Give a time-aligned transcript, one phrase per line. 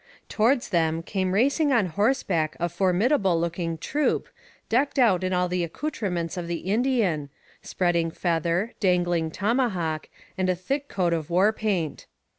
[0.29, 4.29] Towards them came racing on horseback a formidable looking troop,
[4.67, 7.29] decked out in all the accoutrements of the Indian
[7.61, 10.09] spreading feather, dangling tomahawk,
[10.39, 12.07] and a thick coat of war paint.